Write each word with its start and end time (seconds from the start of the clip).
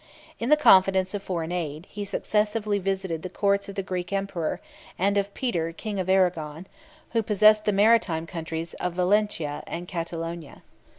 In 0.39 0.49
the 0.49 0.57
confidence 0.57 1.13
of 1.13 1.21
foreign 1.21 1.51
aid, 1.51 1.85
he 1.87 2.05
successively 2.05 2.79
visited 2.79 3.21
the 3.21 3.29
courts 3.29 3.69
of 3.69 3.75
the 3.75 3.83
Greek 3.83 4.11
emperor, 4.11 4.59
and 4.97 5.15
of 5.15 5.31
Peter 5.35 5.71
king 5.71 5.99
of 5.99 6.09
Arragon, 6.09 6.63
41 7.09 7.09
who 7.11 7.21
possessed 7.21 7.65
the 7.65 7.71
maritime 7.71 8.25
countries 8.25 8.73
of 8.79 8.93
Valentia 8.93 9.61
and 9.67 9.87
Catalonia. 9.87 10.63